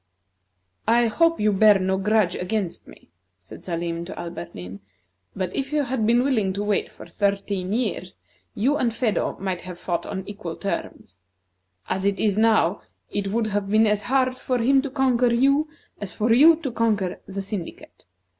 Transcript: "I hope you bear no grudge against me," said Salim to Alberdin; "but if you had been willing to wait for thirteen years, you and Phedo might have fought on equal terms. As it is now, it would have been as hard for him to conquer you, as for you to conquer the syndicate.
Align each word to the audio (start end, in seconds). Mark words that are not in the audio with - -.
"I 0.87 1.05
hope 1.05 1.39
you 1.39 1.53
bear 1.53 1.77
no 1.77 1.95
grudge 1.95 2.33
against 2.33 2.87
me," 2.87 3.11
said 3.37 3.63
Salim 3.63 4.03
to 4.05 4.15
Alberdin; 4.19 4.79
"but 5.35 5.55
if 5.55 5.71
you 5.71 5.83
had 5.83 6.07
been 6.07 6.23
willing 6.23 6.53
to 6.53 6.63
wait 6.63 6.89
for 6.91 7.05
thirteen 7.05 7.71
years, 7.71 8.17
you 8.55 8.77
and 8.77 8.91
Phedo 8.95 9.37
might 9.37 9.61
have 9.61 9.77
fought 9.77 10.07
on 10.07 10.23
equal 10.27 10.55
terms. 10.55 11.19
As 11.87 12.03
it 12.03 12.19
is 12.19 12.35
now, 12.35 12.81
it 13.11 13.27
would 13.27 13.45
have 13.45 13.69
been 13.69 13.85
as 13.85 14.01
hard 14.01 14.39
for 14.39 14.57
him 14.57 14.81
to 14.81 14.89
conquer 14.89 15.31
you, 15.31 15.67
as 15.99 16.11
for 16.11 16.33
you 16.33 16.55
to 16.63 16.71
conquer 16.71 17.21
the 17.27 17.43
syndicate. 17.43 18.07